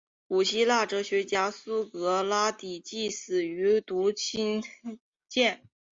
[0.27, 4.59] 古希腊哲学家苏格拉底即死于毒芹
[5.29, 5.61] 碱。